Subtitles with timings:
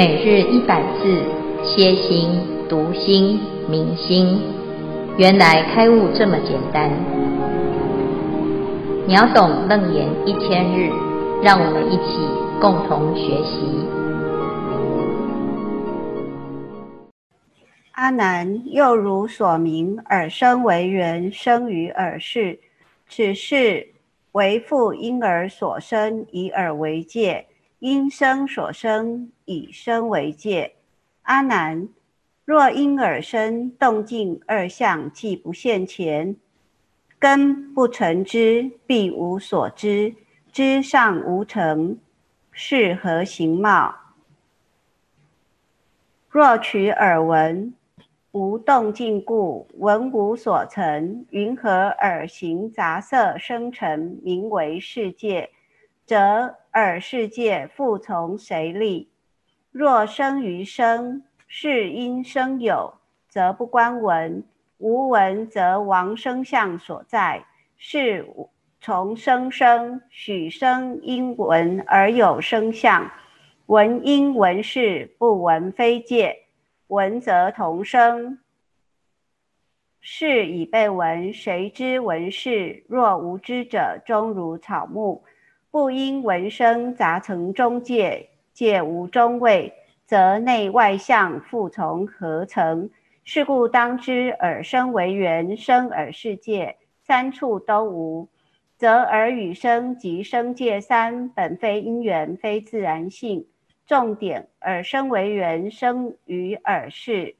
[0.00, 1.22] 每日一百字，
[1.62, 2.30] 歇心、
[2.70, 4.40] 读心、明心，
[5.18, 6.90] 原来开悟这么简单。
[9.06, 10.90] 秒懂楞严一千日，
[11.42, 12.18] 让我们一起
[12.58, 13.60] 共同学习。
[17.92, 22.58] 阿难，又如所明，耳生为人，生于耳世，
[23.06, 23.88] 此世
[24.32, 27.44] 为复因耳所生，以耳为界。
[27.80, 30.74] 因声所生，以声为界。
[31.22, 31.88] 阿难，
[32.44, 36.36] 若因耳生动静二相，既不现前，
[37.18, 40.14] 根不成之，必无所知，
[40.52, 41.98] 知尚无成，
[42.52, 43.94] 是何形貌？
[46.28, 47.72] 若取耳闻，
[48.32, 55.48] 无动静故，闻无所成，云何耳行杂色生成，名为世界？
[56.10, 59.08] 则耳世界复从谁立？
[59.70, 62.94] 若生于生，是因生有，
[63.28, 64.42] 则不观闻；
[64.78, 67.44] 无闻，则亡生相所在。
[67.76, 68.26] 是
[68.80, 73.08] 从生生，许生因闻而有声相，
[73.66, 76.36] 闻因闻事，不闻非界。
[76.88, 78.40] 闻则同声，
[80.00, 82.82] 是已被闻，谁知闻事？
[82.88, 85.22] 若无知者，终如草木。
[85.72, 89.72] 不因闻声杂成中界，界无中位，
[90.04, 92.90] 则内外相复从何成？
[93.22, 98.28] 是故当知耳声为缘，生耳世界三处都无，
[98.76, 103.46] 则耳与声及声界三本非因缘，非自然性。
[103.86, 107.36] 重点：耳声为缘，生于耳是。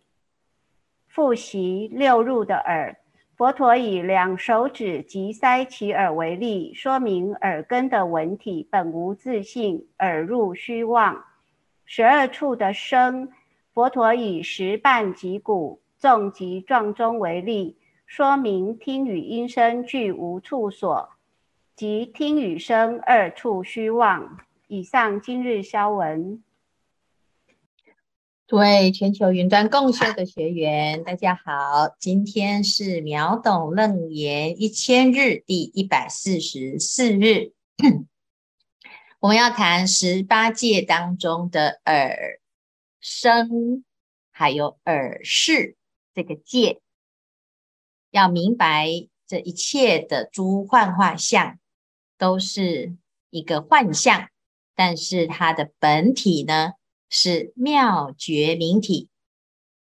[1.09, 3.00] 复习六入的耳。
[3.41, 11.25] 佛陀以两手指及塞其耳为例，说明耳根的闻体本无自性，耳入虚妄。
[11.87, 13.31] 十二处的声，
[13.73, 21.09] 佛陀以十瓣及鼓、纵及撞钟为例，说明听与音声俱无处所，
[21.75, 24.37] 即听与声二处虚妄。
[24.67, 26.45] 以上今日消文。
[28.51, 37.53] 各位全球云端共修的学员，大家好，今天是秒懂楞严一千日第一百四十四日，
[39.21, 42.41] 我们要谈十八界当中的耳
[42.99, 43.85] 声，
[44.33, 45.77] 还有耳识
[46.13, 46.81] 这个界，
[48.11, 48.89] 要明白
[49.29, 51.61] 这一切的诸幻化相
[52.19, 52.97] 都是
[53.31, 54.29] 一个幻象，
[54.75, 56.73] 但是它的本体呢？
[57.11, 59.09] 是妙觉明体，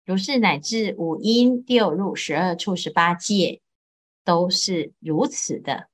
[0.04, 3.62] 如是乃至五阴六入十二处十八界，
[4.26, 5.88] 都是如此的。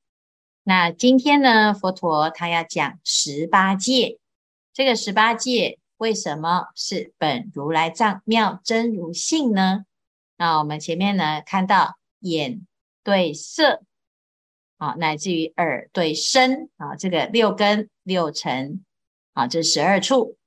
[0.63, 4.17] 那今天呢，佛陀他要讲十八界，
[4.73, 9.85] 这个十八界为什么是本如来藏妙真如性呢？
[10.37, 12.65] 那我们前面呢看到眼
[13.03, 13.83] 对色，
[14.77, 18.85] 啊，乃至于耳对声，啊，这个六根六尘，
[19.33, 20.37] 啊，这十二处。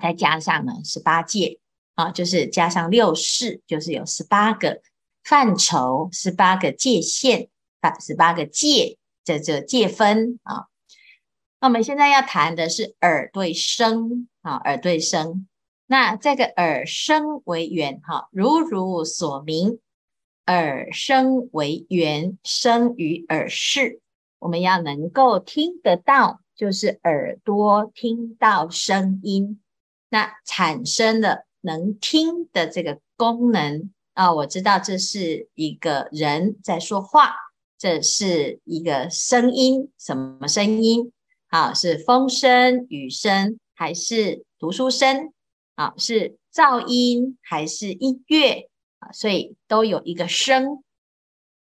[0.00, 1.58] 再加上呢，十八界
[1.94, 4.80] 啊，就是加上六识，就是有十八个
[5.22, 7.48] 范畴，十八个界限，
[7.80, 10.66] 啊，十八个界，这这界分啊。
[11.60, 15.46] 那我们现在要谈的是耳对声啊，耳对声。
[15.86, 19.78] 那这个耳声为缘哈，如如所明，
[20.46, 24.00] 耳声为缘，生于耳识。
[24.38, 29.60] 我们要能够听得到，就是耳朵听到声音。
[30.14, 37.34] 那产生了能听的这个功能啊，我知道这是一个人在说话，
[37.76, 41.10] 这是一个声音，什么声音？
[41.48, 45.32] 啊，是风声、雨声，还是读书声？
[45.74, 48.68] 啊，是噪音还是音乐？
[49.00, 50.84] 啊，所以都有一个声。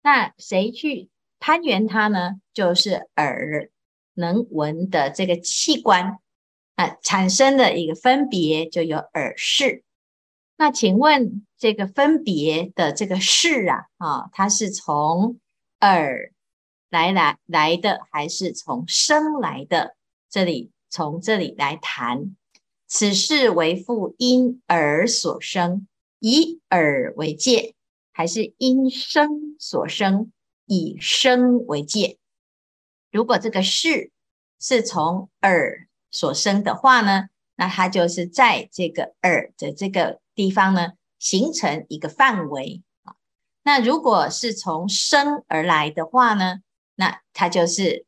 [0.01, 1.09] 那谁去
[1.39, 2.39] 攀援它呢？
[2.53, 3.69] 就是耳
[4.13, 6.19] 能闻的这个器官。
[6.79, 9.83] 啊，产生的一个分别就有耳视。
[10.55, 15.41] 那请问这个分别的这个视啊，啊，它是从
[15.81, 16.31] 耳
[16.89, 19.97] 来来来的，还是从声来的？
[20.29, 22.37] 这里从这里来谈，
[22.87, 25.85] 此识为复因耳所生，
[26.19, 27.75] 以耳为界，
[28.13, 30.31] 还是因声所生，
[30.65, 32.17] 以声为界？
[33.11, 34.11] 如果这个视
[34.61, 35.88] 是从耳。
[36.11, 43.15] 所生的话呢，那它就是在这个耳的这个地方呢，形成一个范围啊。
[43.63, 46.61] 那如果是从声而来的话呢，
[46.95, 48.05] 那它就是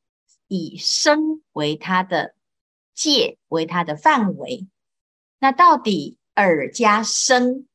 [0.48, 2.36] 以声为它的
[2.94, 4.68] 界，为它的范围。
[5.40, 7.68] 那到底耳加声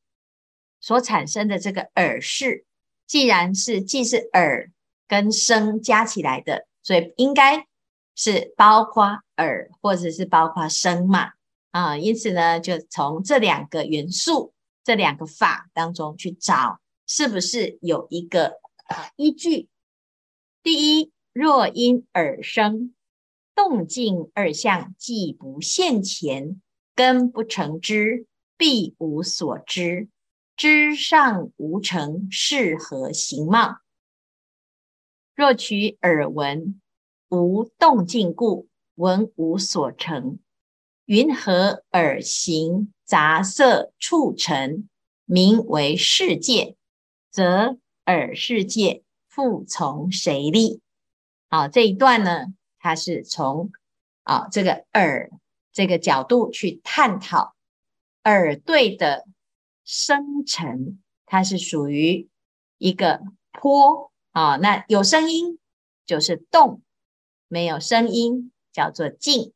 [0.79, 2.65] 所产生的这个耳识，
[3.05, 4.71] 既然是既是耳
[5.07, 7.67] 跟声加起来的，所以应该
[8.15, 11.33] 是包括耳或者是包括声嘛
[11.71, 14.53] 啊，因此呢，就从这两个元素、
[14.83, 18.59] 这两个法当中去找，是不是有一个
[19.15, 19.69] 依据？
[20.63, 22.93] 第一，若因耳声
[23.55, 26.61] 动静二相既不现前，
[26.95, 28.25] 根不成知，
[28.57, 30.09] 必无所知。
[30.55, 33.77] 知尚无成，是何形貌？
[35.35, 36.81] 若取耳闻，
[37.29, 38.66] 无动静故，
[38.97, 40.37] 闻无所成。
[41.05, 44.87] 云何耳行杂色触尘，
[45.25, 46.75] 名为世界？
[47.31, 50.81] 则耳世界复从谁立？
[51.49, 52.47] 好，这一段呢，
[52.77, 53.71] 它是从
[54.23, 55.31] 啊这个耳
[55.71, 57.55] 这个角度去探讨
[58.23, 59.25] 耳对的。
[59.89, 62.27] 声尘，它是属于
[62.77, 63.21] 一个
[63.53, 64.57] 波啊。
[64.57, 65.59] 那有声音
[66.05, 66.81] 就是动，
[67.47, 69.53] 没有声音叫做静。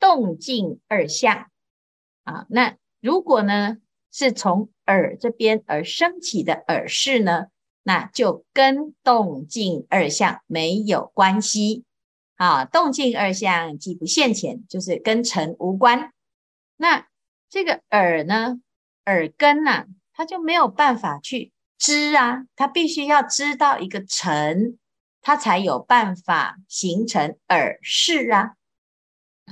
[0.00, 1.50] 动静二相
[2.24, 2.46] 啊。
[2.48, 3.76] 那如果呢
[4.10, 7.48] 是从耳这边而升起的耳识呢，
[7.82, 11.84] 那就跟动静二相没有关系
[12.36, 12.64] 啊。
[12.64, 16.12] 动静二相既不现前，就是跟尘无关。
[16.76, 17.06] 那
[17.50, 18.60] 这个耳呢？
[19.04, 24.78] 耳根呐、啊，他就没有办法去知啊，他必须要知道一个尘，
[25.20, 28.54] 他才有办法形成耳识啊。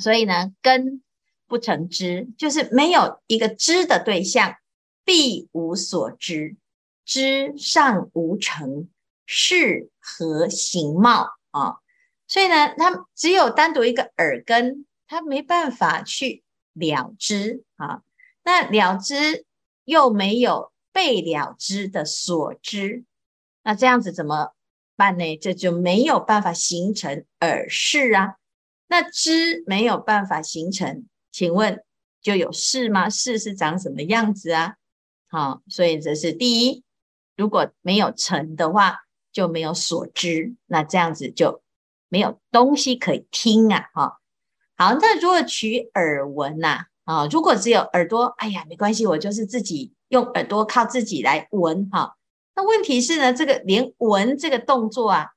[0.00, 1.02] 所以呢，根
[1.46, 4.56] 不成知，就是没有一个知的对象，
[5.04, 6.56] 必无所知，
[7.04, 8.88] 知尚无成，
[9.24, 11.76] 是何形貌啊？
[12.26, 16.42] 所以呢，他只有单独一个耳根，他没办法去
[16.72, 18.02] 了知啊。
[18.42, 19.44] 那了知
[19.84, 23.04] 又没有被了知的所知，
[23.62, 24.55] 那这样子怎么
[24.96, 25.36] 办呢？
[25.36, 28.36] 这就没有办法形成耳识啊。
[28.88, 31.84] 那知没有办法形成，请问
[32.22, 33.08] 就有识吗？
[33.10, 34.76] 识是长什么样子啊？
[35.28, 36.82] 好，所以这是第一。
[37.36, 39.00] 如果没有成的话，
[39.32, 41.62] 就没有所知，那这样子就
[42.08, 43.90] 没有东西可以听啊。
[43.92, 44.18] 哈，
[44.76, 46.86] 好，那如果取耳闻呐？
[47.04, 52.16] 啊，如果只有耳朵，哎呀，没关系，我就是自己用耳朵靠自己来闻哈。
[52.56, 55.28] 那问题是呢，这个连闻这个动作啊，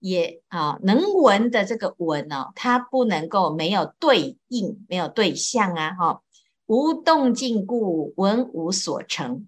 [0.00, 6.22] 也啊能闻的这个闻哦，它不能够没有对应，没有对象啊，哈，
[6.66, 9.46] 无动静故，闻无所成。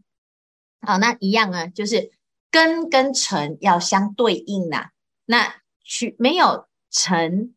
[0.80, 2.12] 好，那一样啊，就是
[2.50, 4.90] 根跟尘要相对应呐。
[5.24, 7.54] 那取没有尘，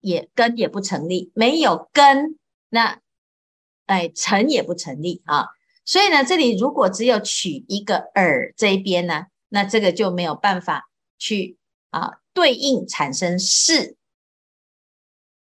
[0.00, 2.38] 也根也不成立，没有根
[2.70, 2.98] 那。
[3.86, 5.48] 哎，成也不成立啊，
[5.84, 10.88] 所以呢，这里如果只有取一个耳这一边呢，那这个就没有办法
[11.18, 11.56] 去
[11.90, 13.96] 啊对应产生识，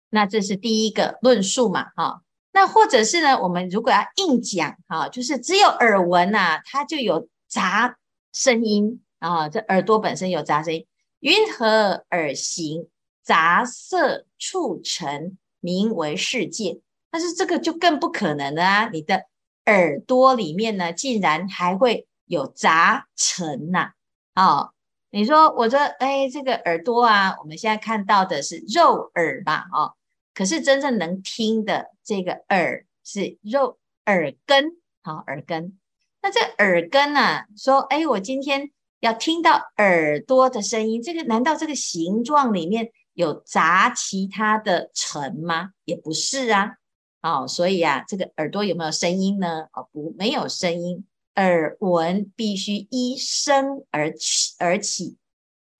[0.10, 2.22] 那这是第一个论述嘛，哈、
[2.54, 7.98] 那或者是呢，我们如果要硬讲哈、就是只有耳闻呐，它就有杂
[8.34, 10.88] 声音啊，这耳朵本身有杂声音，
[11.20, 12.88] 云何耳形
[13.22, 16.80] 杂色触尘，名为世界？
[17.12, 18.90] 但是这个就更不可能了啊！
[18.90, 19.26] 你的
[19.66, 23.92] 耳朵里面呢，竟然还会有杂尘呐！
[24.36, 24.72] 哦，
[25.10, 29.66] 你说我说，哎，这个耳朵啊，我们现在看到的是肉耳吧？
[29.74, 29.94] 哦，
[30.34, 35.78] 可是真正能听的这个耳是肉耳根，好，耳根。
[36.22, 45.72] 那这耳根呢，说，哎，我今天要听到耳朵的声音，这个难道这个形状里面有杂其他的尘吗？
[45.86, 46.78] 也不是啊。
[47.22, 49.68] 哦，所以啊，这个耳朵有没有声音呢？
[49.74, 51.06] 哦，不，没有声音。
[51.36, 55.16] 耳闻必须依声而起而起。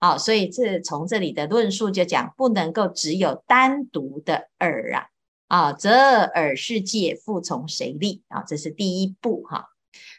[0.00, 5.06] 好，所以这从这里的论述就讲，不能够只有单独的耳啊。
[5.48, 8.22] 啊，则耳世界复从谁立？
[8.28, 9.68] 啊，这是第一步哈。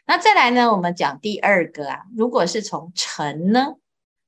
[0.06, 3.74] 那再来呢，我们讲第二个啊，如果是从尘呢？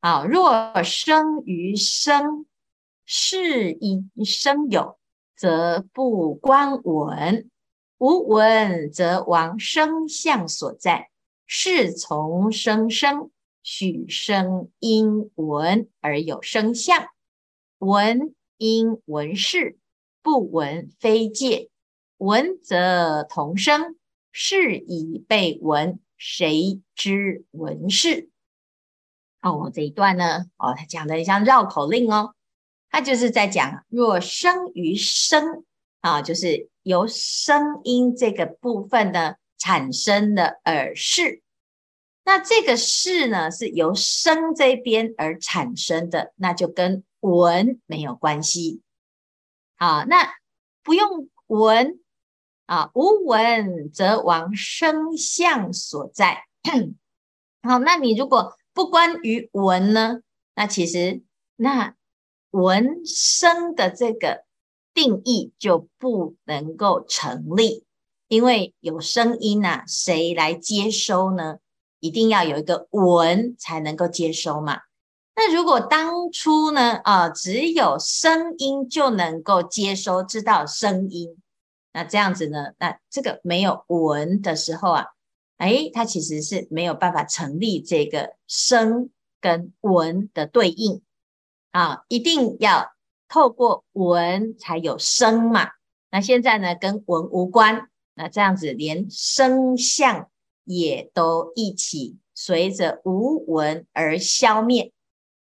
[0.00, 2.46] 啊，若生于声，
[3.04, 4.98] 是因声有。
[5.36, 7.50] 则不观闻，
[7.98, 11.10] 无闻则亡声相所在。
[11.46, 13.30] 是从声生，
[13.62, 17.08] 许声因闻而有声相，
[17.78, 19.78] 闻因闻识，
[20.22, 21.68] 不闻非界。
[22.16, 23.96] 闻则同声，
[24.32, 28.30] 是以被闻，谁知闻识？
[29.42, 32.34] 哦，这一段呢，哦，他讲的像绕口令哦。
[32.96, 35.66] 他就是在讲，若生于声
[36.00, 41.42] 啊，就是由声音这个部分呢产生的耳识。
[42.24, 48.80] 那这个识呢是由声这边而产生的，那就跟闻没有关系。
[49.76, 50.32] 好，那
[50.82, 52.00] 不用闻
[52.64, 56.46] 啊，无闻则亡声相所在。
[57.62, 60.22] 好，那你如果不关于闻呢？
[60.54, 61.20] 那其实
[61.56, 61.94] 那
[62.56, 64.44] 闻声的这个
[64.94, 67.84] 定义就不能够成立，
[68.28, 71.58] 因为有声音呐、啊，谁来接收呢？
[72.00, 74.80] 一定要有一个闻才能够接收嘛。
[75.34, 81.36] 那如果当初呢，啊，只有声音就能够接收，知道声音，
[81.92, 85.04] 那这样子呢，那这个没有闻的时候啊。
[85.58, 89.10] 哎，它其实是没有办法成立这个声
[89.40, 91.02] 跟闻的对应
[91.76, 92.90] 啊，一定要
[93.28, 95.72] 透过闻才有声嘛。
[96.10, 100.30] 那现在呢，跟闻无关，那这样子连声相
[100.64, 104.90] 也都一起随着无闻而消灭。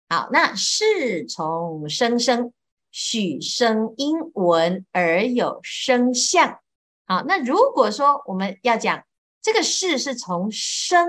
[0.10, 2.52] 好，那是从声生，
[2.92, 6.60] 许声因闻而有声相。
[7.06, 9.04] 好，那如果说我们要讲。
[9.40, 11.08] 这个识是从声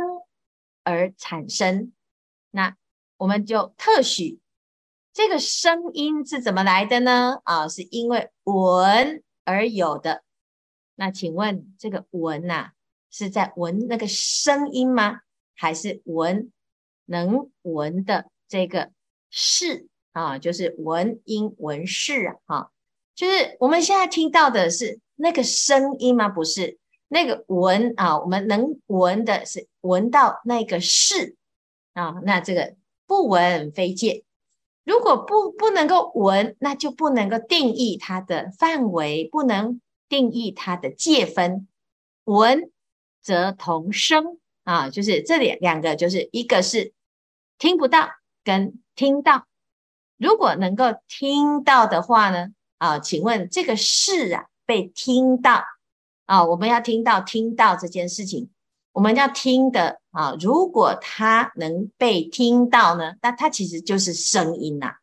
[0.85, 1.93] 而产生，
[2.53, 2.77] 那
[3.17, 4.39] 我们就特许
[5.19, 7.41] 这个声音是怎么来的呢？
[7.43, 10.23] 啊，是因为闻而有的。
[10.95, 12.73] 那请问这个闻呐、啊，
[13.11, 15.23] 是在闻那个声音吗？
[15.57, 16.53] 还是闻
[17.07, 18.93] 能闻的这个
[19.29, 20.39] 识啊？
[20.39, 22.37] 就是闻音闻识啊？
[22.47, 22.71] 哈，
[23.17, 26.29] 就是我们现在听到的是那个声音吗？
[26.29, 26.79] 不是。
[27.09, 31.35] 那个闻啊，我们能闻的是闻到那个识
[31.95, 34.23] 啊，那这个不闻非见。
[34.89, 41.69] 如果不不能够闻，那就不能够定义它的范围，不能定义它的界分。
[42.25, 42.71] 闻
[43.23, 46.95] 则同声啊，就是这里两个，就是一个是
[47.59, 48.09] 听不到
[48.43, 49.47] 跟听到。
[50.17, 55.65] 如果能够听到的话呢，啊，请问这个是啊被听到。
[56.25, 58.49] 啊，我们要听到听到这件事情，
[58.99, 64.95] 我们要听的啊，如果它能被听到呢，那它其实就是声音呐。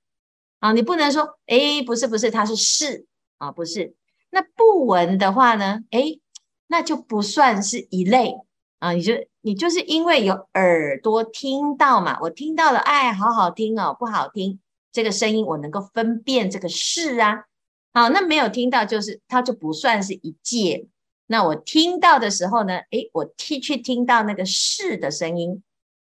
[0.60, 3.06] 啊，你不能说，诶，不是不是，它是识
[3.38, 3.96] 啊，不是。
[4.32, 6.20] 那不闻的话呢，诶，
[6.68, 8.36] 那就不算是一类
[8.80, 8.92] 啊。
[8.92, 14.60] 你就你就是因为有耳朵听到嘛，我听到了，哎，好好听哦，不好听，
[14.92, 17.46] 这个声音我能够分辨这个是啊。
[17.94, 20.86] 好，那没有听到，就是它就不算是一界。
[21.28, 25.64] 那我听到的时候呢，诶，我听去听到那个是的声音，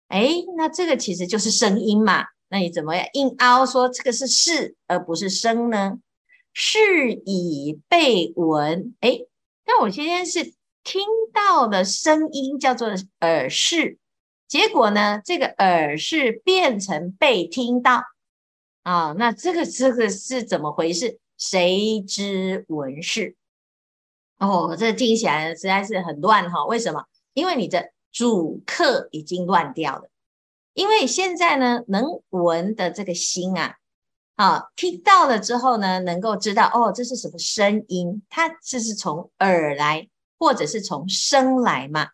[0.08, 2.24] 诶，那这个其实就是声音嘛。
[2.48, 5.98] 那你怎么样硬凹说这个是是而不是声呢？
[6.52, 9.26] 是以被闻，诶，
[9.66, 10.54] 那我今天是
[10.84, 11.02] 听
[11.34, 12.88] 到的声音叫做
[13.20, 13.98] 耳识，
[14.46, 18.04] 结果呢，这个耳识变成被听到
[18.84, 21.18] 啊，那这个这个是怎么回事？
[21.36, 23.34] 谁知闻是？
[24.38, 26.64] 哦，这听起来实在是很乱哈。
[26.66, 27.02] 为什么？
[27.32, 30.10] 因为你的主客已经乱掉了。
[30.74, 33.76] 因为现在呢，能闻的这个心啊，
[34.34, 38.22] 啊，听到了之后呢，能够知道哦，这是什么声音？
[38.28, 40.06] 它这是从耳来，
[40.38, 42.08] 或者是从声来嘛？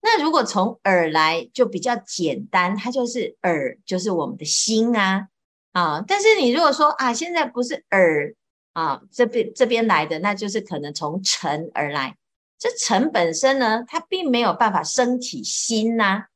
[0.00, 5.28] 那如果从耳来，就比较简单，它就是耳，就是我们的心啊，
[5.70, 6.04] 啊。
[6.04, 8.34] 但是你如果说啊，现在不是耳。
[8.72, 12.16] 啊，这边这边来的，那就是可能从尘而来。
[12.58, 16.26] 这尘本身呢，它并没有办法升起心呐、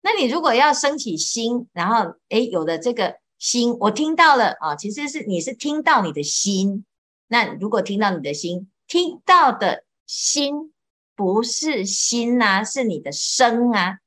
[0.00, 6.84] 那你如果要升起心，然后诶，有的这个心，我听到了啊，其实是你是听到你的心。
[7.28, 10.72] 那如果听到你的心，听到的心
[11.14, 13.98] 不是心呐、是你的声啊。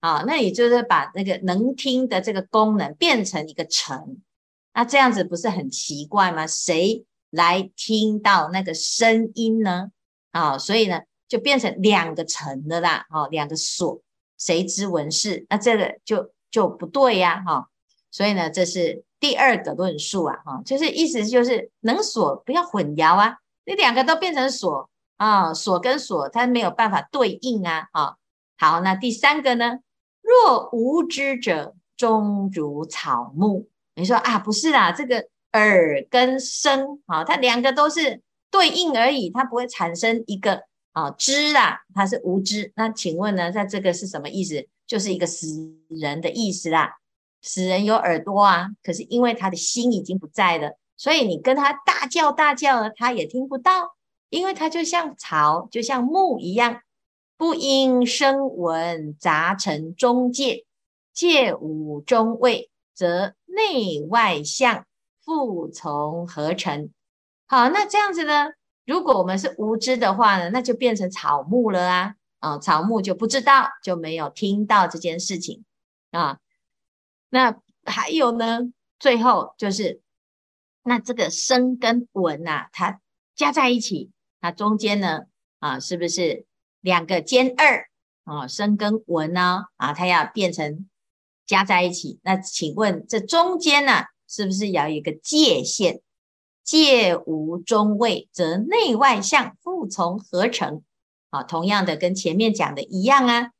[0.00, 4.22] 啊，那你就是把那个能听的这个功能变成一个尘，
[4.72, 6.46] 那这样子不是很奇怪吗？
[6.46, 7.04] 谁？
[7.30, 9.90] 来听到那个声音呢？
[10.30, 14.00] 啊，所以呢，就变成两个尘的啦，哦，两个所，
[14.38, 15.44] 谁知闻识？
[15.50, 17.68] 那这个就就不对呀，哈。
[18.10, 28.16] 所以呢，这是第二个论述啊，哈，就是意思就是能所不要混淆啊，你两个都变成所啊，所跟所它没有办法对应啊，啊。
[28.56, 29.80] 好，那第三个呢？
[30.22, 33.68] 若无知者，终如草木。
[33.94, 35.28] 你说啊，不是啦，这个。
[35.52, 42.72] 耳跟声，啊，它两个都是对应而已，它不会产生一个啊知啦，它是无知。
[42.76, 44.66] 那请问呢，在这个是什么意思？
[44.86, 45.46] 就是一个死
[45.88, 46.96] 人的意思啦。
[47.42, 53.94] 死人有耳朵啊，可是因为他的心已经不在了，所以你跟他大叫大叫了，他也听不到
[54.30, 56.82] 因为它就像草，就像木一样，
[57.38, 60.66] 不应声闻杂尘中界，
[61.14, 64.84] 界五中位，则内外相
[65.28, 66.90] 复从何成？
[67.46, 68.48] 好，那这样子呢？
[68.86, 72.14] 如果我们是无知的话呢，那就变成草木了啊！
[72.38, 75.66] 啊、草木就不知道，就没有听到这件事情
[76.12, 76.38] 啊。
[77.28, 78.60] 那还有呢？
[78.98, 80.00] 最后就是，
[80.82, 83.00] 那这个声跟闻呐、啊，它
[83.36, 85.26] 加在一起，它中间呢，
[85.58, 86.46] 啊，是不是
[86.80, 87.86] 两个兼二
[88.24, 88.48] 啊？
[88.48, 90.88] 声跟闻呢，啊，它要变成
[91.44, 92.18] 加在一起。
[92.22, 96.00] 那请问这中间呢，是不是要有一个界限？
[96.62, 100.82] 界无中位，则内外相复从何成？
[101.30, 103.50] 啊，同样的跟前面讲的一样啊。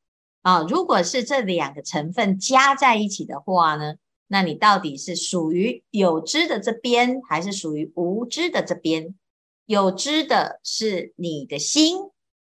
[0.42, 3.94] 啊，如果是这两个成分加在一起的话呢，
[4.26, 9.14] 那你到底是属于有知的这边，还是属于无知的这边？
[9.64, 11.96] 有知的是你的心，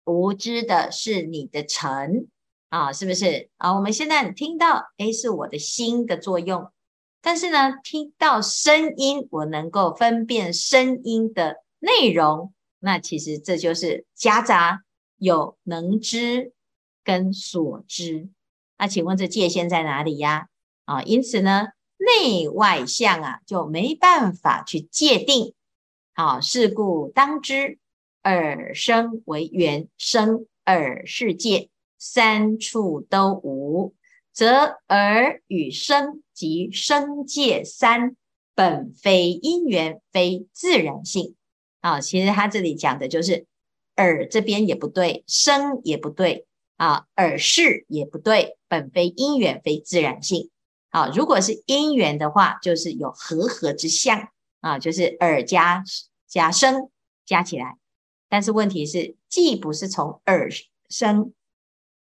[0.06, 2.28] 无知的是你的尘
[2.70, 3.50] 啊，是不是？
[3.58, 6.72] 啊，我们现在听到，诶，是我的心的作用。
[7.22, 14.82] 但是呢，听到声音，我能够分辨声音的内容，那其实这就是夹杂
[15.18, 16.52] 有能知
[17.04, 18.30] 跟所知。
[18.78, 20.48] 那请问这界限在哪里呀？
[20.86, 25.54] 啊，因此呢，内外相啊就没办法去界定。
[26.14, 27.78] 好，是故当知
[28.24, 33.94] 耳声为缘，声耳是界，三处都无。
[34.34, 38.16] 则耳与声及声界三
[38.56, 41.36] 本非因缘，非自然性
[41.82, 42.00] 啊。
[42.00, 43.46] 其实他这里讲的就是
[43.98, 46.46] 耳这边也不对，声也不对
[46.78, 50.50] 啊，耳识也不对，本非因缘，非自然性。
[50.90, 54.30] 好，如果是因缘的话，就是有和合之相
[54.62, 55.84] 啊，就是耳加
[56.28, 56.90] 加声
[57.26, 57.78] 加起来。
[58.30, 60.50] 但是问题是，既不是从耳
[60.90, 61.34] 生，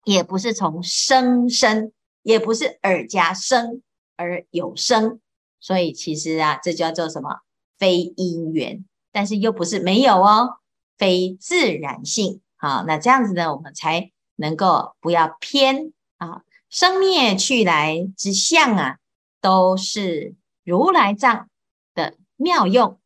[0.04, 1.92] 也不是从声生。
[2.22, 3.82] 也不是耳加声
[4.16, 5.20] 而有声，
[5.58, 7.40] 所以其实啊，这叫做什么？
[7.78, 10.58] 非因缘，但是又不是没有哦，
[10.98, 12.42] 非自然性。
[12.56, 16.42] 好，那这样子呢，我们才能够不要偏啊。
[16.68, 18.98] 生灭去来之相啊，
[19.40, 21.48] 都是如来藏
[21.94, 23.00] 的妙用，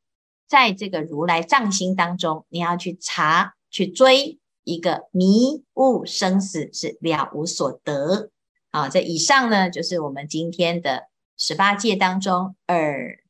[0.48, 8.30] 在这个如来藏心当中，你要去查去追一个迷雾生死，是了无所得。
[8.74, 11.06] 啊，这以上呢，就是我们今天的
[11.38, 13.20] 十八界当中耳、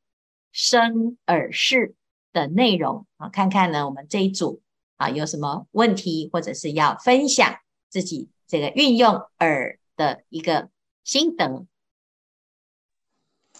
[0.52, 1.94] 声、耳识
[2.32, 3.28] 的内容啊。
[3.28, 4.62] 看看呢，我们这一组
[4.96, 7.58] 啊有什么问题，或者是要分享
[7.90, 10.70] 自己这个运用耳的一个
[11.04, 11.66] 心得。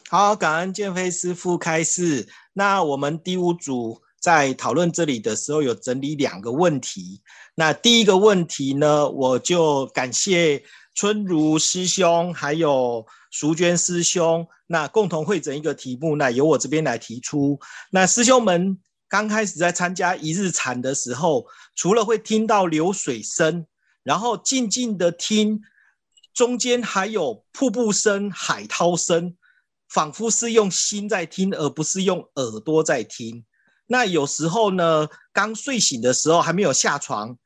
[0.09, 2.27] 好，感恩建飞师傅开示。
[2.55, 7.21] 那我们第五组在讨论这里的时候，有整理两个问题。
[7.55, 10.65] 那第一个问题呢，我就感谢。
[10.95, 17.59] 春如师兄还有淑娟师兄，那共同会整一个题目，那由我这边来提出。
[17.91, 18.79] 那师兄们
[19.09, 23.67] 刚开始在参加一日禅的时候，除了会听到流水声，
[24.05, 25.61] 然后静静的听，
[26.33, 29.37] 中间还有瀑布声、海涛声，
[29.89, 33.45] 仿佛是用心在听，而不是用耳朵在听。
[33.89, 37.37] 那有时候呢，刚睡醒的时候还没有下床，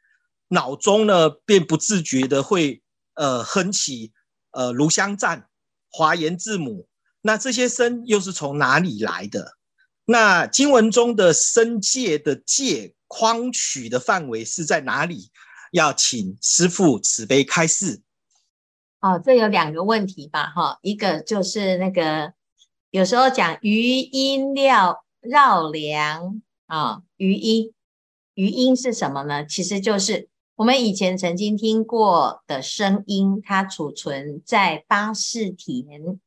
[0.48, 2.82] 脑中呢便不自觉的会。
[3.18, 4.12] 呃，哼起
[4.52, 5.48] 呃，炉香赞、
[5.90, 6.86] 华严字母，
[7.20, 9.56] 那这些声又是从哪里来的？
[10.04, 15.32] 那经文中的声界的界框取的范围是在哪里？
[15.72, 18.02] 要请师父慈悲开示。
[19.00, 20.52] 哦，这有两个问题吧？
[20.54, 22.32] 哈，一个就是那个
[22.92, 27.74] 有时候讲余音绕绕梁啊，余音
[28.34, 29.44] 余音是什么呢？
[29.44, 30.28] 其实就是。
[30.58, 36.18] 我们以前曾经听过的声音，它储存在八士田。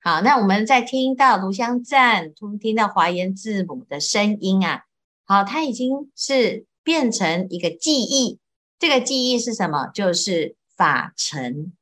[0.00, 4.86] 好，那我们在听到炉香赞，听听到华严字母的声音啊，
[5.26, 8.38] 好，它已经是变成一个记忆。
[8.78, 9.88] 这个记忆是什么？
[9.88, 11.74] 就是法尘，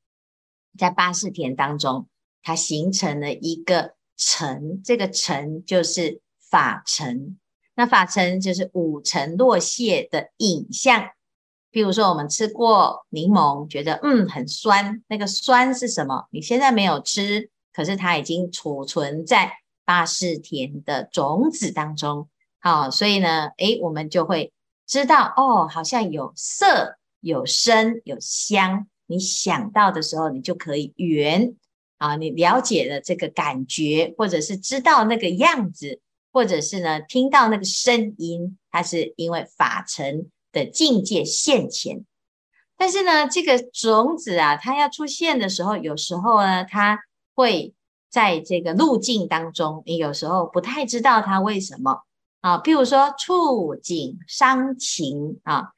[0.76, 2.08] 在八士田当中，
[2.42, 7.38] 它形成了一个尘，这个尘就是法尘。
[7.76, 11.10] 那法尘就是五尘落谢的影像。
[11.74, 16.28] 比如说，我们吃过柠檬，觉得嗯很酸，那个酸是什么？
[16.30, 19.50] 你现在没有吃，可是它已经储存在
[19.84, 22.28] 八识田的种子当中。
[22.60, 24.52] 好，所以呢，诶，我们就会
[24.86, 28.86] 知道哦，好像有色、有声、有香。
[29.06, 31.56] 你想到的时候，你就可以圆
[31.98, 36.00] 啊，你了解了这个感觉，或者是知道那个样子，
[36.32, 42.06] 或者是呢听到那个声音，它是因为法尘的境界现前。
[42.76, 47.00] 但是呢，这个种子啊，它要出现的时候，有时候呢，它
[47.34, 47.74] 会
[48.10, 52.02] 在这个路径当中，你有时候不太知道它为什么
[52.40, 52.58] 啊。
[52.58, 55.68] 譬如说触景伤情啊，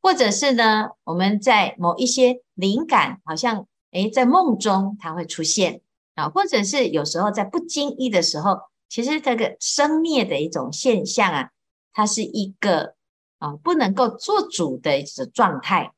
[0.00, 5.82] 或者是呢，我们在某一些灵感，好像诶，在梦中它会出现
[6.14, 11.50] 啊，或者是有时候在不经意的时候，其实这个生灭的一种现象啊，
[11.92, 12.94] 它是一个
[13.42, 15.92] 啊不能够做主的一种状态。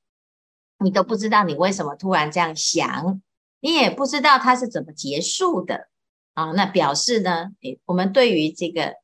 [0.78, 3.22] 你都不知道你为什么突然这样想，
[3.60, 5.88] 你也不知道它是怎么结束的
[6.34, 6.52] 啊？
[6.52, 8.94] 那表示呢，诶，我们对于这个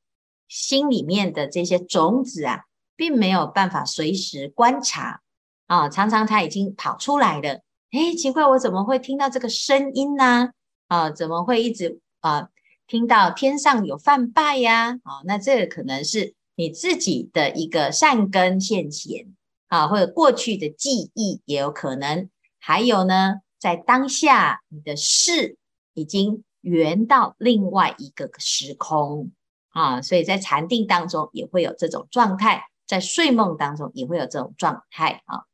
[0.49, 2.65] 心里面的这些种子啊，
[2.97, 5.21] 并没有办法随时观察
[5.69, 5.89] 啊。
[5.89, 7.61] 常常它已经跑出来了，
[7.93, 10.51] 诶，奇怪，我怎么会听到这个声音呢？
[10.89, 12.49] 啊，怎么会一直啊
[12.87, 14.99] 听到天上有梵呗呀？
[15.05, 19.35] 啊，那这个可能是你自己的一个善根现前。
[19.71, 25.59] 啊，或者过去的记忆也有可能，还有呢，在当下你的事
[25.95, 29.31] 已经圆到另外一个时空
[29.69, 35.45] 啊，所以在禅定当中也会有这种状态，在睡梦当中也会有这种状态啊。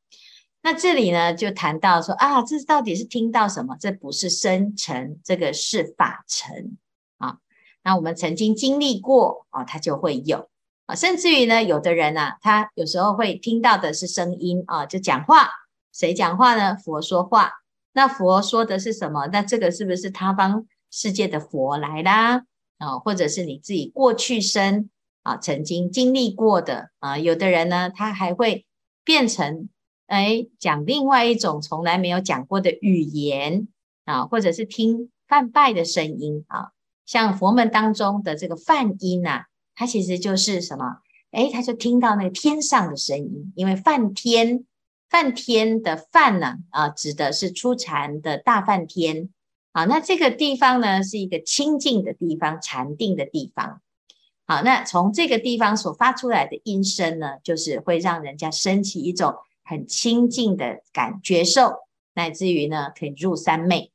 [0.62, 3.76] 那这里呢，就谈到说啊，这到底是听到什么？
[3.78, 6.78] 这不是生尘，这个是法尘
[7.18, 7.36] 啊。
[7.84, 10.48] 那我们曾经经历过啊，它就会有。
[10.86, 15.50] 啊，甚至于呢，有的人啊，他有时候会听到的是声音啊，就讲话，
[15.92, 16.76] 谁讲话呢？
[16.76, 17.52] 佛说话。
[17.92, 19.26] 那佛说的是什么？
[19.32, 22.44] 那这个是不是他方世界的佛来啦？
[22.78, 24.88] 啊，或者是你自己过去生
[25.24, 27.18] 啊，曾经经历过的啊？
[27.18, 28.64] 有的人呢，他还会
[29.02, 29.68] 变成
[30.06, 33.66] 哎，讲另外一种从来没有讲过的语言
[34.04, 36.68] 啊，或者是听梵拜的声音啊，
[37.06, 39.46] 像佛门当中的这个梵音呐、啊。
[39.76, 40.96] 他其实就是什么？
[41.30, 44.64] 诶，他就听到那个天上的声音，因为梵天，
[45.10, 49.28] 梵天的梵呢，啊，指的是出禅的大梵天。
[49.72, 53.82] 好，那这个地方呢，是一个清净的地方，禅定的地方。
[54.46, 61.74] 好，那从这个地方所发出来的音声呢，就是会让人家升起一种很清净的感觉受，
[62.14, 63.92] 乃至于呢，可以入三昧。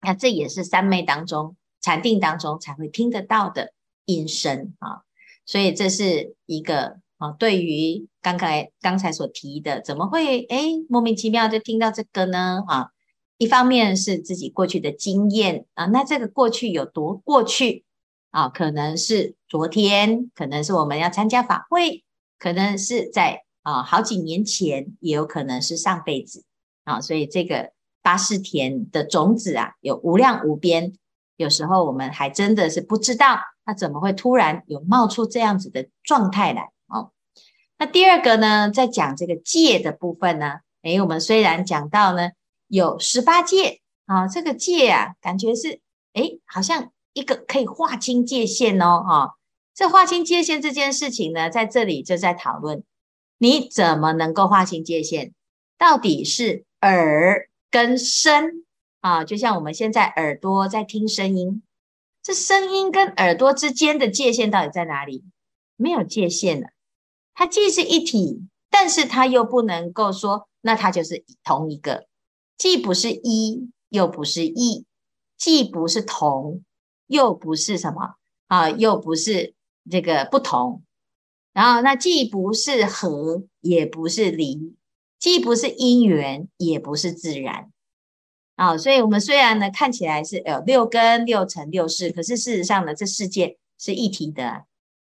[0.00, 3.74] 那这也是三昧当中禅定当中才会听得到的。
[4.06, 5.02] 音声啊，
[5.44, 12.62] 所以这是一个啊，对于刚才刚才所提的，怎么会诶莫名其妙就听到这个呢？
[12.66, 12.90] 啊，
[13.38, 17.84] 一方面是自己过去的经验啊，那这个过去有多过去
[18.30, 18.48] 啊？
[18.48, 22.04] 可能是昨天，可能是我们要参加法会，
[22.38, 26.44] 可能是在啊好几年前，也有可能是上辈子
[26.84, 27.00] 啊。
[27.00, 30.92] 所以这个八识田的种子啊，有无量无边，
[31.36, 33.38] 有时候我们还真的是不知道。
[33.66, 36.70] 那怎么会突然有冒出这样子的状态来？
[36.86, 37.10] 哦，
[37.78, 42.30] 那第二个呢，在讲这个戒的部分呢，诶，我们虽然讲到呢
[42.68, 45.80] 有十八戒啊，这个戒啊，感觉是
[46.12, 49.34] 诶，好像一个可以划清界限哦，哈，
[49.74, 52.84] 这划清界限这件事情呢，在这里就在讨论，
[53.38, 55.32] 你怎么能够划清界限？
[55.76, 58.64] 到底是耳跟身
[59.00, 59.24] 啊？
[59.24, 61.62] 就像我们现在耳朵在听声音。
[62.26, 65.22] 这声音跟耳朵之间的界限到底在哪里？
[65.76, 66.70] 没有界限了。
[67.34, 72.08] 它既是一体，但是它又不能够说，那它就是同一个，
[72.58, 74.86] 既不是一，又不是异，
[75.38, 76.64] 既不是同，
[77.06, 78.16] 又不是什么
[78.48, 78.70] 啊？
[78.70, 79.54] 又不是
[79.88, 80.82] 这个不同。
[81.52, 84.74] 然后那既不是合，也不是离，
[85.20, 87.70] 既不是因缘，也不是自然。
[88.56, 94.64] 啊、所以我们虽然呢看起来是有六根、六尘、六识，可是事实上呢，这世界是一体的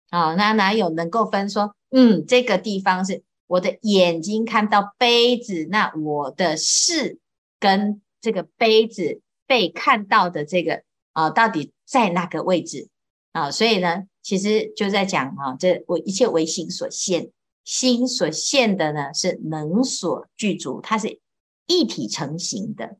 [0.10, 7.20] 啊、那哪有能够分说，嗯，这个地方是我的眼睛看到杯子，那我的视
[7.60, 10.84] 跟这个杯子被看到的这个
[11.14, 12.90] 啊、到底在哪个位置
[13.32, 17.32] 啊、所以呢，其实就在讲啊、哦，这我一切为心所现，
[17.64, 21.20] 心所现的呢是能所具足，它是
[21.66, 22.98] 一体成型的。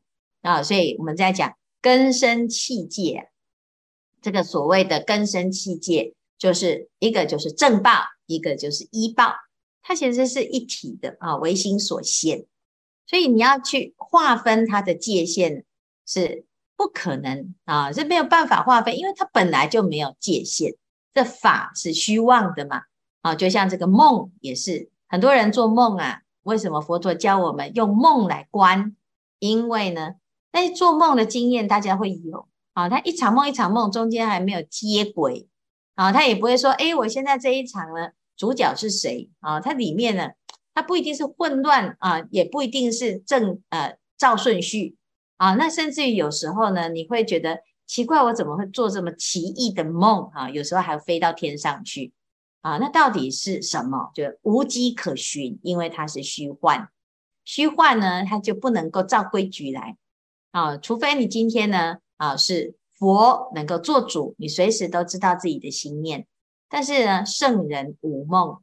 [0.48, 3.28] 啊，所以我们在讲根生器界，
[4.22, 7.90] 这个所谓的根生器界，就是一个就是正报，
[8.24, 9.34] 一个就是依报，
[9.82, 12.46] 它其实是一体的啊，唯心所现。
[13.06, 15.66] 所以你要去划分它的界限
[16.06, 16.46] 是
[16.78, 20.76] 不可能啊，是没有办法划分，因为它本来就没有界限。
[21.12, 22.84] 这法是虚妄的嘛，
[23.20, 28.96] 啊，就像这个梦也是，很多人做梦啊，为什么佛陀教我们用梦来观？
[29.40, 30.14] 因为呢。
[30.50, 35.48] 但是做梦的经验大家会有啊，他一场梦一场梦中间还没有接轨
[35.94, 39.60] 啊，他也不会说，哎，我现在这一场呢，主角是谁啊？
[39.60, 40.30] 它里面呢，
[40.74, 44.96] 它不一定是混乱啊，也不一定是正呃照顺序
[45.38, 45.54] 啊。
[45.54, 50.48] 那甚至于有时候呢，你会觉得奇怪，我怎么会做这么奇异的梦啊？
[50.48, 52.12] 有时候还飞到天上去
[52.60, 52.78] 啊？
[52.78, 54.12] 那到底是什么？
[54.14, 56.88] 就无迹可寻，因为它是虚幻。
[57.44, 59.96] 虚幻呢，它就不能够照规矩来
[60.58, 66.26] 啊，除非你今天呢啊是佛能够做主，你随时都知道自己的心念。
[66.68, 68.60] 但是呢，圣人无梦，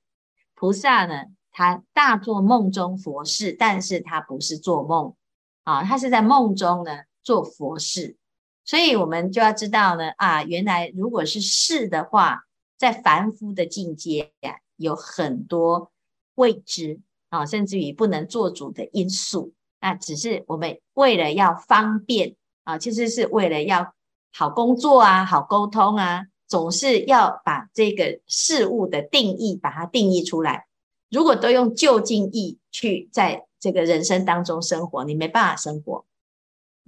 [0.55, 5.15] 菩萨呢，他大做梦中佛事，但是他不是做梦
[5.63, 6.91] 啊，他是在梦中呢
[7.23, 8.17] 做佛事，
[8.65, 12.41] 所以我们就要知道呢，啊，原来如果是事的话，
[12.77, 15.93] 在凡夫的境界呀，有很多
[16.36, 19.53] 未知啊，甚至于不能做主的因素，
[19.85, 23.93] 那只是我们为了要方便啊，其实是为了要
[24.33, 26.23] 好工作啊，好沟通啊。
[26.47, 30.65] 总是要把这个事物的定义把它定义出来。
[31.09, 36.05] 如果都用就近义去在这个人生当中生活，你没办法生活。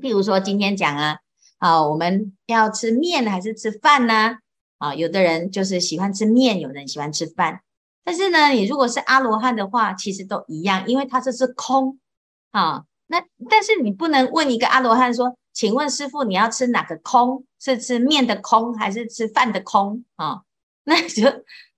[0.01, 1.19] 譬如说今天讲啊，
[1.59, 4.37] 啊，我们要吃面还是吃饭呢？
[4.79, 7.61] 啊，有的人就是喜欢吃面，有人喜欢吃饭。
[8.03, 11.99] 但是呢，你如果是阿罗汉的话，其实都一样，因为它这是空
[12.57, 12.83] 啊。
[13.07, 15.37] 那但是你不能问一个阿罗汉说。
[15.57, 17.43] 请问师傅，你要吃哪个空？
[17.59, 20.43] 是吃面的空，还是吃饭的空啊？
[20.83, 21.23] 那就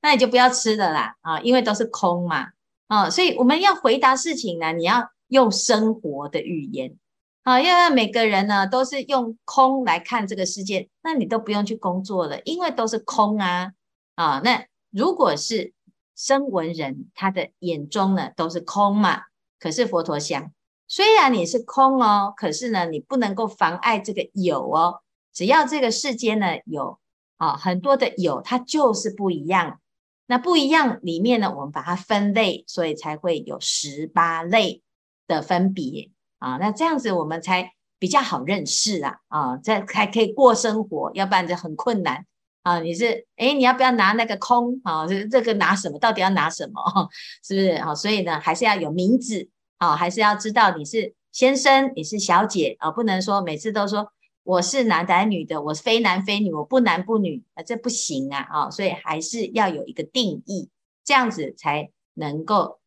[0.02, 2.48] 那你就不要吃的啦啊，因为都是空嘛
[2.88, 3.10] 啊。
[3.10, 6.98] 所以我们要回答事情呢，你要用生活的语言
[7.44, 13.72] 啊，因为每个人呢都是用空来看这个世界，那你都不用去工作了，因为都是空啊
[14.16, 14.42] 啊。
[14.44, 15.72] 那如果是
[16.18, 19.22] 声闻人，他的眼中呢都是空嘛，
[19.58, 20.52] 可是佛陀想。
[20.92, 25.02] 虽然你是空哦，可是呢，你不能够妨碍这个有哦。
[25.32, 27.00] 只要这个世间呢有
[27.38, 29.80] 啊很多的有，它就是不一样。
[30.26, 34.82] 那不一样里面呢，我们把它分类，所以才会有十八类
[35.28, 36.58] 的分别啊。
[36.58, 42.26] 那这样子我们才比较好认识啊啊，这才可以过生活，要不然就很困难
[42.64, 42.80] 啊。
[42.80, 45.06] 你是诶，你要不要拿那个空啊？
[45.06, 46.00] 这这个拿什么？
[46.00, 46.82] 到底要拿什么？
[47.46, 47.94] 是不是啊？
[47.94, 49.48] 所以呢，还是要有名字。
[49.82, 54.12] 好，还是要知道你是先生，你是小姐啊，不能说每次都说
[54.44, 60.70] 我是男的女的，我是非男非女，我不男不女啊，这不行啊啊，所以还是要有一个定义，
[61.06, 62.82] 这样子才能够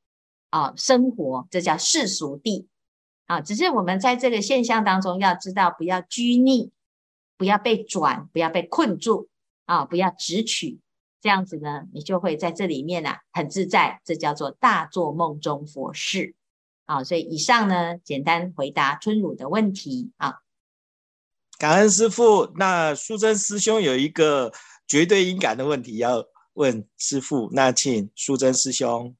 [0.50, 2.68] 啊生活，这叫世俗地
[3.24, 3.40] 啊。
[3.40, 6.72] 只是我们在这个现象当中要知道，不要拘泥，
[7.38, 9.30] 不要被转，不要被困住
[9.64, 10.78] 啊，不要执取，
[11.22, 16.34] 这样子呢，你就会在这里面啊很自在，这叫做大做梦中佛事。
[16.86, 20.40] 好，所以以上呢，简单回答春乳的问题啊。
[21.58, 22.52] 感恩师父。
[22.56, 24.52] 那淑贞师兄有一个
[24.86, 29.16] 绝对音感的问题要问师父，那请淑贞师兄。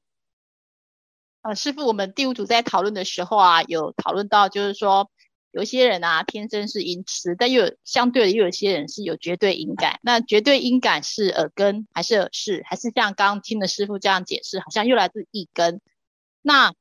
[1.41, 5.09] 呃，师父，我们第五组在讨论的时候啊，有讨论到，就是说
[5.51, 9.99] 有些人啊，天生是音痴，但又有相对的，又有些人是有绝对音感。
[10.03, 15.81] 那绝对音感是耳根，还是耳室，还是像刚刚听的师父这样解释，好像又来自一根？
[16.41, 16.73] 那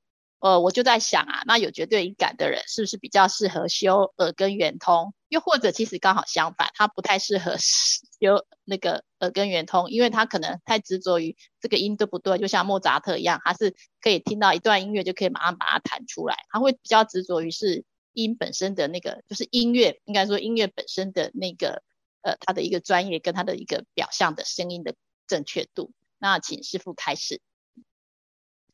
[0.42, 5.14] 呃，我就在想啊，那有绝对音感的人，是不是比较适合修耳根圆通？
[5.28, 7.56] 又或者其实刚好相反，他不太适合
[8.20, 21.84] 修那个耳根圆通，因为他可能太执着于这个音对不对，就像莫扎特一样，他是可以听到一段音乐就可以马上把它弹出来，他会比较执着于是音本身的那个，就是音乐，应该说音乐本身的那个，
[22.22, 24.96] 呃，他的一个专业跟他的一个表象的声音的
[25.28, 25.92] 正确度。
[26.18, 27.40] 那请师傅开始，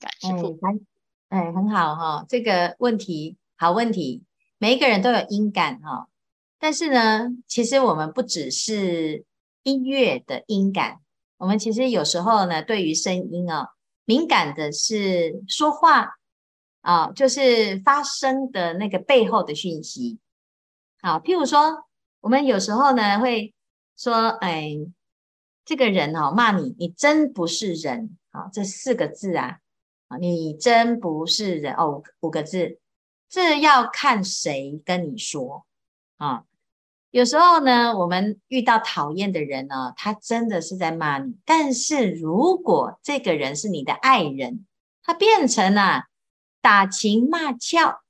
[0.01, 0.59] 感谢师父。
[0.63, 0.87] 嗯
[1.29, 4.25] 哎，很好哈，这个问题好问题，
[4.57, 6.09] 每一个人都有音感哈，
[6.59, 9.27] 但是呢，其实我们不只是
[9.63, 11.01] 音乐的音感，
[11.37, 13.69] 我们其实有时候呢，对于声音哦，
[14.07, 16.17] 敏感的是说话
[16.81, 20.19] 啊，就是发声的那个背后的讯息。
[21.03, 21.85] 好，譬如说，
[22.21, 23.53] 我们有时候呢会
[23.99, 24.79] 说，哎，
[25.67, 29.59] 这个人哦骂你，你真不是人啊，这四个字啊。
[30.09, 32.79] 啊，你真不是人哦，五个字，
[33.29, 35.67] 这要看谁跟你说
[36.17, 36.45] 啊。
[37.11, 41.37] 有时候呢，我们遇到讨厌的人呢，他真的是在骂你。
[41.45, 44.67] 但是如果这个人是你的爱人，
[45.03, 46.05] 他变成了
[46.61, 48.01] 打情骂俏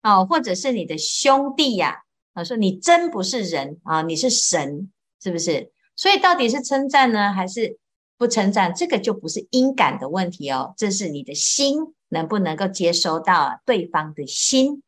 [0.00, 4.90] 啊，或者是你的兄弟呀，啊，说你真不是人啊，你是神，
[5.22, 5.72] 是不是？
[5.94, 7.78] 所以到底是称赞呢，还是？
[8.18, 14.82] 不称赞，这个就不是因感的问题哦，这是你的心能不能够接收到对方的心。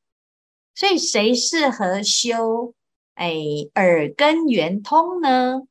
[0.75, 2.75] 所以谁适合修
[3.15, 3.33] 哎
[3.77, 5.63] 耳根圆通呢？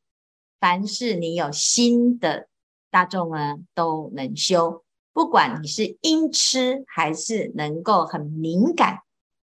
[0.60, 2.48] 凡是你有心的
[2.90, 4.84] 大众呢，都能修。
[5.12, 9.00] 不管你是音痴还是能够很敏感，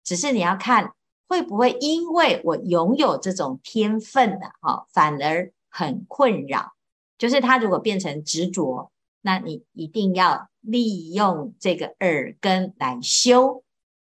[0.05, 0.92] 只是你要看
[1.27, 6.76] 会不会因为我拥有这种天分的哈，反而很困扰。
[7.19, 8.91] 就是他如果变成执着，
[9.23, 13.63] 那你一定要利用这个耳根来修。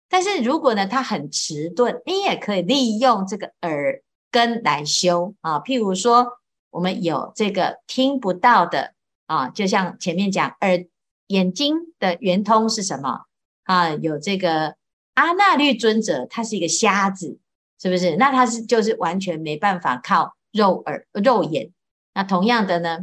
[0.08, 5.58] 但是如果呢，他很迟钝，你也可以利用这个耳根来修啊。
[5.60, 6.26] 譬如说，
[6.70, 8.94] 我们有这个听不到的
[9.26, 10.84] 啊，就像前面讲耳
[11.28, 13.22] 眼睛的圆通是什么
[13.64, 13.90] 啊？
[13.94, 14.76] 有这个
[15.14, 17.38] 阿那律尊者，他是一个瞎子，
[17.80, 18.16] 是不是？
[18.16, 21.70] 那他是就是完全没办法靠肉耳肉眼。
[22.14, 22.98] 那同样的呢，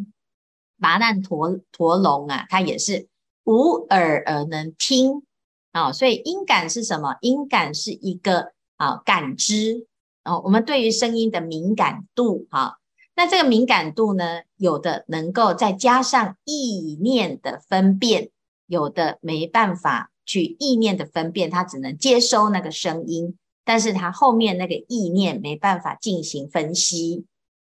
[0.77, 3.07] 麻难陀陀龙啊，它也是
[3.43, 5.23] 无耳而能听。
[5.71, 7.15] 啊、所以音感是什么？
[7.21, 9.85] 音感是一个啊感知，
[10.23, 12.79] 哦，我们对于声音的敏感度，哈、
[13.15, 18.31] 那这个敏感度呢，有的能够再加上意念的分辨，
[18.65, 27.25] 有的没办法去意念的分辨，它只能接收那个声音，但是它后面那个意念没办法进行分析，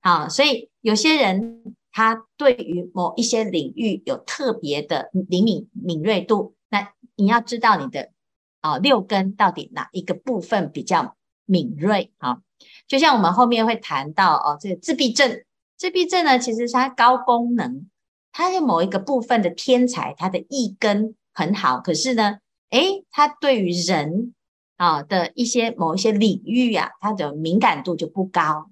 [0.03, 6.55] 啊、所以有些人他对于某一些领域有特别的灵敏敏锐度。
[6.69, 8.11] 那你要知道你的
[8.59, 12.39] 啊六根到底哪一个部分比较敏锐啊？
[12.87, 15.43] 就像我们后面会谈到哦，这个自闭症，
[15.77, 17.89] 自闭症呢，其实它高功能，
[18.33, 22.39] 它有某一个部分的天才，它的一根很好，可是呢，
[22.71, 24.33] 诶，它对于人
[24.75, 28.69] 啊的一些某一些领域啊，它的敏感度就不高。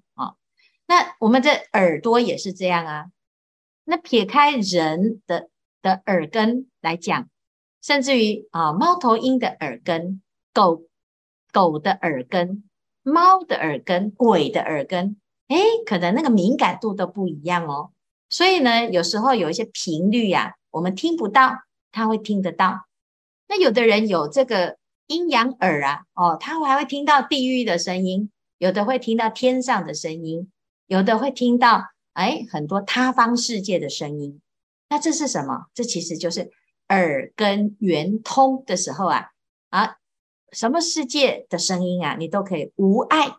[0.92, 3.06] 那我们的耳朵也是这样啊。
[3.84, 5.48] 那撇开人的
[5.80, 7.30] 的耳根来讲。
[7.80, 10.84] 甚至于啊，猫头鹰的耳根，狗
[11.50, 12.62] 狗的耳根，
[13.02, 15.16] 猫的耳根，鬼的耳根，
[15.48, 17.90] 诶，可能那个敏感度都不一样哦。
[18.28, 22.86] 所以呢，有时候有一些频率呀，我们听不到，他会听得到。
[23.48, 24.76] 那有的人有这个
[25.08, 30.51] 阴阳耳啊，哦，他还会听到地狱的声音，有的会听到天上的声音，
[30.92, 31.82] 有的会听到
[32.14, 34.40] 诶很多他方世界的声音。
[34.90, 35.66] 那这是什么？
[35.74, 36.50] 这其实就是。
[36.88, 39.28] 耳根圆通的时候啊，
[39.70, 39.96] 啊，
[40.50, 43.36] 什么世界的声音啊，你都可以无碍。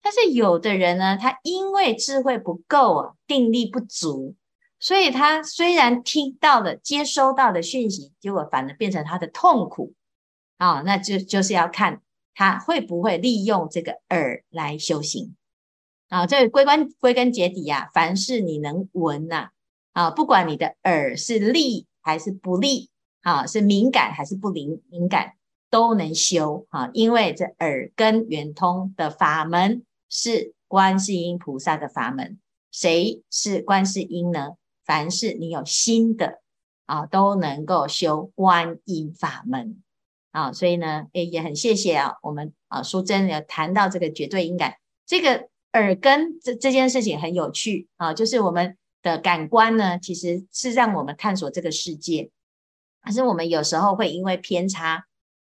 [0.00, 4.34] 但是有的人呢，他因为智慧不够啊，定力不足，
[4.80, 9.94] 所以他虽然听到了、接收到的讯息，结果反而变成他的痛苦
[10.56, 10.80] 啊。
[10.80, 12.02] 那就就是要看
[12.34, 15.36] 他会不会利用这个耳来修行
[16.12, 16.26] 啊。
[16.26, 19.48] 这归根归根结底啊，凡是你能闻呐
[19.94, 21.86] 啊，不管你的耳是利。
[22.04, 23.46] 还是不利啊？
[23.46, 25.34] 是敏感还是不灵敏感
[25.70, 26.90] 都能修啊？
[26.94, 32.40] 因为这耳根圆通的法门是观世音菩萨的法门。
[32.72, 34.54] 谁是观世音呢？
[34.84, 36.40] 凡是你有心的
[36.86, 39.80] 啊，都能够修观音法门
[40.32, 40.52] 啊。
[40.52, 44.74] 所以呢，诶，也很谢谢啊，我们啊，淑珍有谈到这个绝对音感，
[45.06, 48.76] 这个耳根这这件事情很有趣啊，就是我们。
[49.04, 52.30] 的感官呢，其实是让我们探索这个世界，
[53.02, 55.06] 可是我们有时候会因为偏差，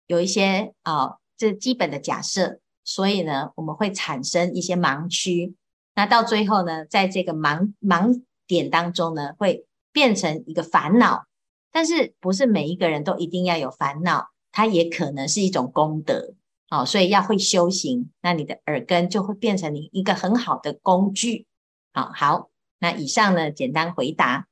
[0.07, 5.55] 有一些啊，这基本的假设，所以呢，我们会产生一些盲区。
[5.95, 11.27] 那到最后呢，在这个盲盲点当中呢，会变成一个烦恼。
[11.71, 16.33] 但是不是每一个人都一定要有烦恼，它也可能是一种功德
[16.71, 16.85] 哦。
[16.85, 21.47] 所以要会修行，那你的耳根就会变成你一个很好的工具。
[21.93, 22.51] 好好。
[22.79, 24.47] 那以上呢，简单回答。